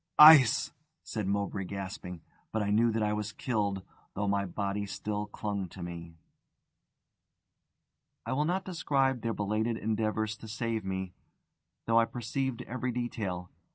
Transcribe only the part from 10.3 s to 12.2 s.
to save me, though I